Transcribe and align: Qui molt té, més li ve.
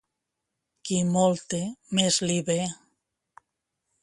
Qui 0.89 0.97
molt 1.17 1.43
té, 1.55 1.59
més 2.01 2.19
li 2.27 2.39
ve. 2.49 2.57